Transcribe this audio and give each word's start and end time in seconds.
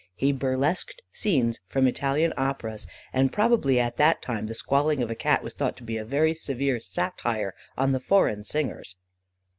He 0.15 0.31
burlesqued 0.31 0.99
scenes 1.13 1.59
from 1.67 1.85
Italian 1.85 2.33
operas, 2.35 2.87
and 3.13 3.31
probably 3.31 3.79
at 3.79 3.97
that 3.97 4.19
time 4.19 4.47
the 4.47 4.55
squalling 4.55 5.03
of 5.03 5.11
a 5.11 5.15
Cat 5.15 5.43
was 5.43 5.53
thought 5.53 5.77
to 5.77 5.83
be 5.83 5.97
a 5.97 6.03
very 6.03 6.33
severe 6.33 6.79
satire 6.79 7.53
on 7.77 7.91
the 7.91 7.99
foreign 7.99 8.43
singers. 8.43 8.95